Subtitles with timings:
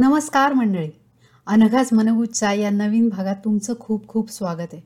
[0.00, 0.90] नमस्कार मंडळी.
[1.46, 4.80] अनघास मनगुच्चा या नवीन भागात तुमचं खूप खूप स्वागत आहे.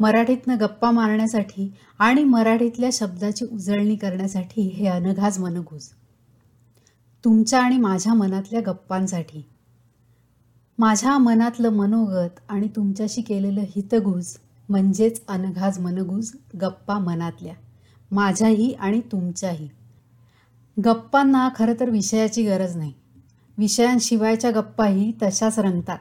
[0.00, 5.88] मराठीतनं गप्पा मारण्यासाठी आणि मराठीतल्या शब्दाची उजळणी करण्यासाठी हे अनघाज मनगुज
[7.24, 9.42] तुमच्या आणि माझ्या मनातल्या गप्पांसाठी.
[10.78, 14.36] माझ्या मनातलं मनोगत आणि तुमच्याशी केलेलं हितगुज
[14.68, 17.54] म्हणजेच अनघाज मनगुज गप्पा मनातल्या
[18.10, 19.68] माझ्याही आणि तुमच्याही.
[20.84, 22.92] गप्पांना खरं तर विषयाची गरज नाही.
[23.58, 25.98] विषयांशिवायच्या गप्पाही तशाच रंगतात.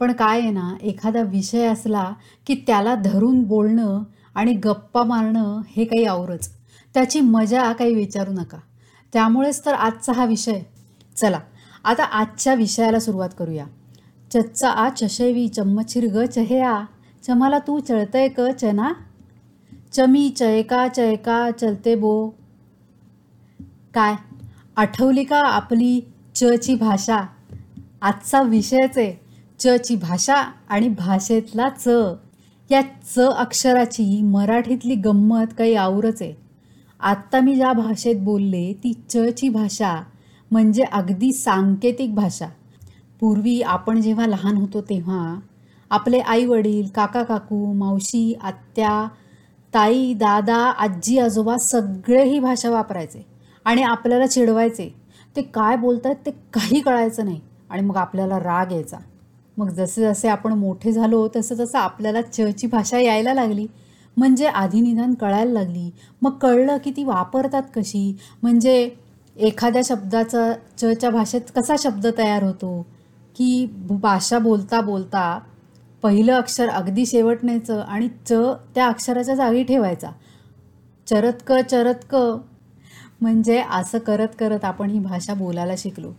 [0.00, 2.12] पण काय आहे ना एखादा विषय असला
[2.46, 4.02] की त्याला धरून बोलणं
[4.34, 6.50] आणि गप्पा मारणं हे काही आवरच.
[6.94, 8.58] त्याची मजा काही विचारू नका.
[9.12, 10.62] त्यामुळेच तर आजचा हा विषय.
[11.16, 11.40] चला
[11.84, 13.64] आता आजच्या विषयाला सुरुवात करूया.
[14.32, 16.84] चच्चा आ चशेवी चम्मचिर ग चहेया
[17.26, 18.92] चमाला तू चळतय क चना.
[19.92, 22.28] चमी चयका चयका चलते बो.
[23.94, 24.14] काय?
[24.76, 26.00] आठवली का आपली
[26.34, 27.18] चची भाषा.
[28.02, 29.20] आजचा विषयच आहे.
[29.58, 30.34] चची भाषा
[30.68, 31.88] आणि भाषेतला च.
[32.70, 32.80] या
[33.16, 36.34] च अक्षराची मराठीतली गंमत काही आवरच आहे.
[37.00, 40.02] आत्ता मी ज्या भाषेत बोलले ती चची भाषा
[40.50, 42.46] म्हणजे अगदी सांकेतिक भाषा.
[43.20, 45.40] पूर्वी आपण जेव्हा लहान होतो तेव्हा
[45.90, 49.08] आपले आई वडील काका काकू मावशी आत्या
[49.74, 53.26] ताई दादा आजी आजोबा सगळे ही भाषा वापरायचे
[53.64, 55.03] आणि आपल्याला चिडवायचे.
[55.36, 57.40] ते काय बोलत आहेत ते काही कळायचं नाही.
[57.70, 58.96] आणि मग आपल्याला राग यायचा.
[59.56, 63.66] मग जसे जसे आपण मोठे झालो तसं तसं आपल्याला चची भाषा यायला लागली.
[64.16, 65.90] म्हणजे आधी निदान कळायला लागली.
[66.22, 68.16] मग कळलं की ती वापरतात कशी?
[68.42, 68.90] म्हणजे
[69.36, 72.86] एखाद्या शब्दाचा चच्या भाषेत कसा शब्द तयार होतो?
[73.36, 75.38] की भाषा बोलता बोलता
[76.02, 78.32] पहिलं अक्षर अगदी शेवट न्यायचं आणि च
[78.74, 80.10] त्या अक्षराच्या जागी ठेवायचा.
[81.06, 82.14] चरतक चरतक
[83.24, 86.12] म्हणजे असं करत करत आपण ही भाषा बोलायला शिकलो.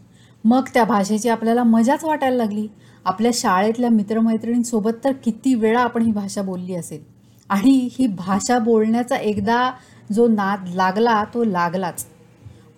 [0.43, 2.67] मग त्या भाषेची आपल्याला मजाच वाटायला लागली.
[3.05, 7.03] आपल्या शाळेतल्या मित्रमैत्रिणींसोबत तर किती वेळा आपण ही भाषा बोलली असेल.
[7.49, 9.71] आणि ही भाषा बोलण्याचा एकदा
[10.11, 12.05] जो नाद लागला तो लागलाच.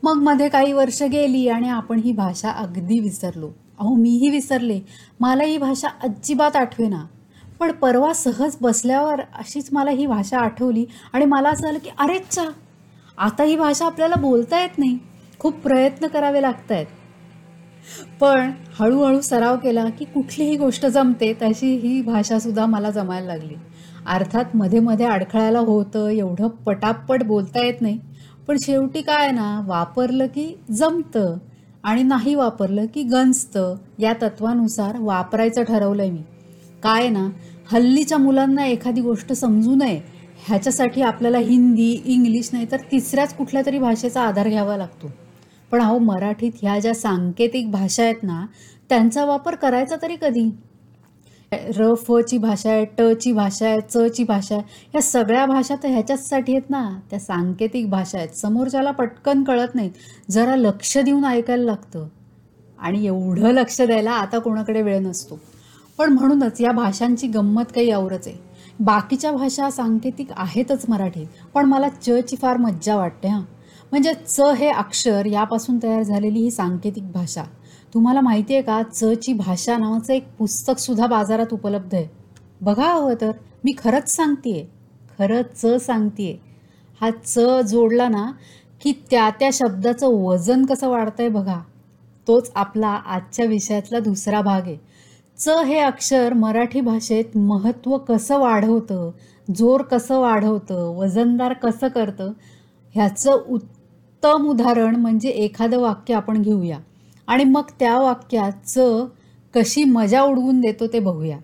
[0.04, 3.50] मग मध्ये काही वर्ष गेली आणि आपण ही भाषा अगदी विसरलो.
[3.80, 4.80] अहो मीही विसरले.
[5.20, 7.06] मला ही भाषा अजिबात आठवेना.
[7.60, 12.44] पण परवा सहज बसल्यावर अशीच मला ही भाषा आठवली आणि मला असं झालं की अरेच्छा
[13.18, 14.98] आता ही भाषा आपल्याला बोलता येत नाही.
[15.40, 16.86] खूप प्रयत्न करावे लागत आहेत
[18.22, 23.56] पण हळूहळू सराव केला की कुठलीही गोष्ट जमते तशी ही भाषासुद्धा मला जमायला लागली.
[24.06, 28.00] अर्थात मध्ये मध्ये अडखळायला होतं एवढं पटापट बोलता येत नाही.
[28.48, 31.38] पण शेवटी काय ना वापरलं की जमतं
[31.84, 33.76] आणि नाही वापरलं की गंजतं.
[34.00, 36.22] या तत्वानुसार वापरायचं ठरवलं मी.
[36.84, 37.28] काय ना
[37.72, 40.00] हल्लीच्या मुलांना एखादी गोष्ट समजू नये
[40.48, 45.12] ह्याच्यासाठी आपल्याला हिंदी इंग्लिश नाही तर तिसऱ्याच कुठल्या तरी भाषेचा आधार घ्यावा लागतो.
[45.72, 48.46] पण अहो मराठीत ह्या ज्या सांकेतिक भाषा आहेत ना
[48.90, 50.50] त्यांचा वापर करायचा तरी कधी?
[51.52, 55.46] र फ ची भाषा आहे ट ची भाषा आहे च ची भाषा आहे ह्या सगळ्या
[55.46, 57.00] भाषा तर ह्याच्याचसाठी आहेत ना.
[57.10, 58.30] त्या सांकेतिक भाषा आहेत.
[58.30, 59.92] समोरच्याला पटकन कळत नाहीत.
[60.32, 62.08] जरा लक्ष देऊन ऐकायला लागतं.
[62.80, 65.40] आणि एवढं लक्ष द्यायला आता कोणाकडे वेळ नसतो.
[65.98, 68.57] पण म्हणूनच या भाषांची गंमत काही आवरच आहे.
[68.80, 73.42] बाकीच्या भाषा सांकेतिक आहेतच मराठीत पण मला च ची फार मज्जा वाटते हां.
[73.92, 77.44] म्हणजे च हे अक्षर यापासून तयार झालेली ही सांकेतिक भाषा.
[77.94, 82.08] तुम्हाला माहिती आहे का च ची भाषा नावाचं एक पुस्तकसुद्धा बाजारात उपलब्ध आहे.
[82.62, 83.32] बघा हवं तर
[83.66, 84.64] मी खरंच सांगतेय.
[85.20, 86.36] खरं च सांगतेय.
[87.02, 88.32] हा च जोडला ना
[88.82, 91.60] की त्या त्या शब्दाचं वजन कसं वाढतंय बघा.
[92.28, 94.78] तोच आपला आजच्या विषयातला दुसरा भाग आहे.
[95.40, 99.12] च हे अक्षर मराठी भाषेत महत्त्व कसं वाढवतं
[99.48, 102.32] जोर कसं वाढवतं वजनदार कसं करतं
[102.96, 106.80] ह्याचं उत्तम उदाहरण म्हणजे एखादं वाक्य आपण घेऊया.
[107.28, 108.80] आणि मग त्या वाक्यात च
[109.56, 111.38] कशी मजा उडवून देतो ते बघूया.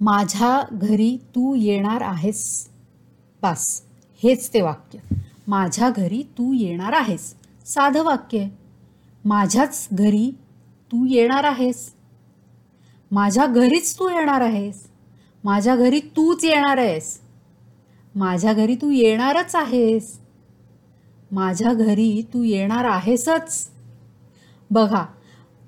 [0.00, 2.68] माझ्या घरी तू येणार आहेस
[3.42, 3.82] बास.
[4.22, 4.98] हेच ते वाक्य.
[5.48, 7.34] माझ्या घरी तू येणार आहेस.
[7.66, 8.46] साधं वाक्य
[9.24, 10.30] माझ्याच घरी
[10.90, 11.94] तू येणार आहेस.
[13.10, 14.86] माझ्या घरीच तू येणार आहेस.
[15.44, 17.20] माझ्या घरी तूच येणार आहेस.
[18.14, 20.18] माझ्या घरी तू येणारच आहेस.
[21.32, 23.68] माझ्या घरी तू येणार आहेसच.
[24.70, 25.04] बघा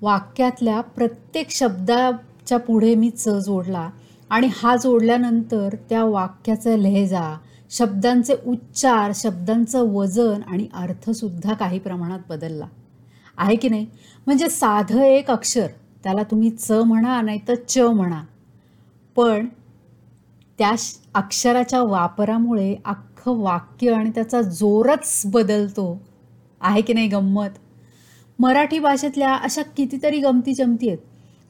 [0.01, 3.89] वाक्यातल्या प्रत्येक शब्दाच्या पुढे मी च जोडला
[4.29, 7.37] आणि हा जोडल्यानंतर त्या वाक्याचा लहेजा
[7.71, 12.65] शब्दांचे उच्चार शब्दांचं वजन आणि अर्थसुद्धा काही प्रमाणात बदलला.
[13.37, 13.85] आहे की नाही?
[14.27, 15.67] म्हणजे साधं एक अक्षर.
[16.03, 18.21] त्याला तुम्ही च म्हणा नाही तर च म्हणा.
[19.17, 19.47] पण
[20.59, 20.71] त्या
[21.13, 25.99] अक्षराच्या वापरामुळे अख्खं वाक्य आणि त्याचा जोरच बदलतो.
[26.61, 27.49] आहे की नाही गंमत?
[28.39, 30.97] मराठी भाषेतल्या अशा कितीतरी गमती जमती आहेत.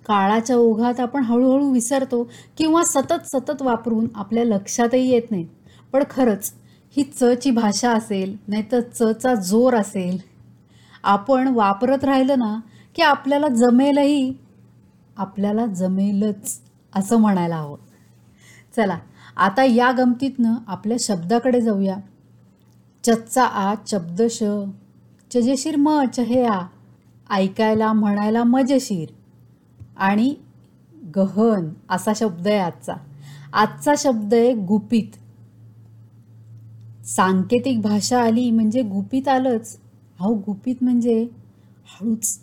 [0.08, 2.24] काळाच्या ओघात आपण हळूहळू विसरतो
[2.58, 5.46] किंवा सतत सतत वापरून आपल्या लक्षातही येत नाही.
[5.94, 6.54] पण खरंच
[6.96, 10.18] ही चची भाषा असेल नाही तर चचा जोर असेल.
[11.04, 12.60] आपण वापरत राहिलं ना
[12.96, 14.34] की आपल्याला जमेलही
[15.18, 16.62] आपल्याला जमेलच
[16.96, 17.78] असं म्हणायला हवं.
[18.76, 19.00] चला
[19.38, 21.98] आता या गमतीतनं आपल्या शब्दाकडे जाऊया.
[23.04, 24.44] चच्चा आ शब्दश
[25.34, 26.62] चजेशीर म चहे आ
[27.30, 29.10] ऐकायला म्हणायला मजेशीर.
[29.98, 30.36] आणि
[31.16, 32.94] गहन असा शब्द आहे आजचा.
[33.54, 35.08] आजचा शब्द आहे गुपित.
[37.06, 39.80] सांकेतिक भाषा आली म्हणजे गुपित आलंच.
[40.20, 41.28] अहो गुपित म्हणजे
[41.86, 42.40] हळूच.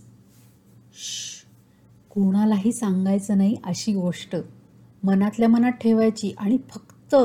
[0.94, 1.37] श
[2.18, 4.36] कोणालाही सांगायचं नाही अशी गोष्ट.
[5.02, 7.16] मनातल्या मनात ठेवायची आणि फक्त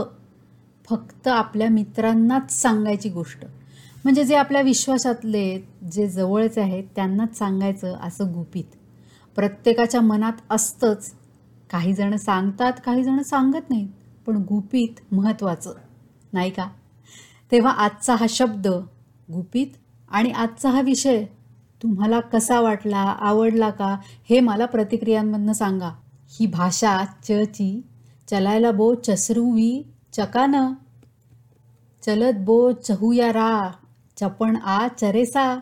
[0.89, 3.45] फक्त आपल्या मित्रांनाच सांगायची गोष्ट.
[4.03, 5.59] म्हणजे जे आपल्या विश्वासातले
[5.91, 8.63] जे जवळचे आहेत त्यांनाच सांगायचं असं गुपित.
[9.35, 11.13] प्रत्येकाच्या मनात असतंच.
[11.71, 13.89] काही जण सांगतात काही जण सांगत नाहीत.
[14.27, 15.73] पण गुपित महत्त्वाचं.
[16.33, 16.69] नाही का?
[17.51, 18.67] तेव्हा आजचा हा शब्द
[19.31, 19.67] गुपित
[20.11, 21.25] आणि आजचा हा विषय
[21.83, 22.97] तुम्हाला कसा वाटला?
[22.97, 23.97] आवडला का?
[24.29, 25.91] हे मला प्रतिक्रियांमधनं सांगा.
[26.29, 27.81] ही भाषा चची
[28.29, 29.83] चलायला बो चसरूवी
[30.13, 30.73] चकान.
[32.05, 33.71] चलत बो चहूया रा
[34.19, 35.59] चपण आ चरेसा.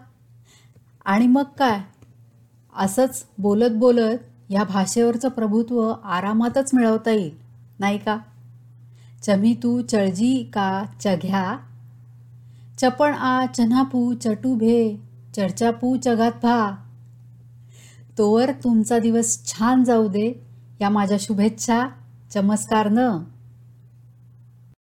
[1.06, 1.82] आणि मग काय?
[2.76, 4.18] असंच बोलत बोलत
[4.50, 7.38] या भाषेवरचं प्रभुत्व आरामातच मिळवता येईल
[7.80, 8.18] नाही का?
[9.24, 11.58] चमी तू चळजी का चघ्या?
[12.78, 15.11] चपण आ चन्हापू चटू भे.
[15.36, 16.76] चर्चापू जगात भा.
[18.18, 20.34] तोवर तुमचा दिवस छान जाऊ दे
[20.82, 21.88] या माझ्या शुभेच्छा.
[22.32, 23.24] चमस्कार न.